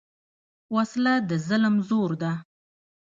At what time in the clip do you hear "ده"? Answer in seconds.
2.21-2.31